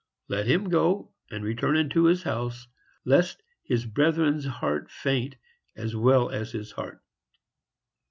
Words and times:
Let 0.29 0.47
him 0.47 0.69
go 0.69 1.11
and 1.29 1.43
return 1.43 1.77
unto 1.77 2.05
his 2.05 2.23
house, 2.23 2.67
lest 3.05 3.43
his 3.61 3.85
brethren's 3.85 4.45
heart 4.47 4.89
faint, 4.89 5.35
as 5.75 5.95
well 5.95 6.31
as 6.31 6.53
his 6.53 6.71
heart." 6.71 7.03